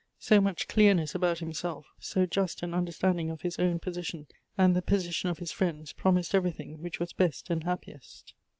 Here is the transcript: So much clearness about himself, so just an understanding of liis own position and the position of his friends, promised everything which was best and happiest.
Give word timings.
So 0.17 0.41
much 0.41 0.67
clearness 0.67 1.13
about 1.13 1.37
himself, 1.37 1.85
so 1.99 2.25
just 2.25 2.63
an 2.63 2.73
understanding 2.73 3.29
of 3.29 3.41
liis 3.43 3.59
own 3.59 3.77
position 3.77 4.25
and 4.57 4.75
the 4.75 4.81
position 4.81 5.29
of 5.29 5.37
his 5.37 5.51
friends, 5.51 5.93
promised 5.93 6.33
everything 6.33 6.81
which 6.81 6.99
was 6.99 7.13
best 7.13 7.51
and 7.51 7.63
happiest. 7.65 8.33